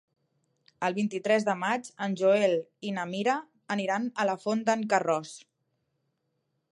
[0.87, 2.55] El vint-i-tres de maig en Joel
[2.91, 3.37] i na Mira
[3.77, 5.35] aniran a la Font d'en Carròs.